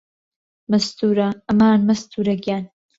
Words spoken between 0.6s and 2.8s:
مەستوورە ئەمان مەستوورە گیان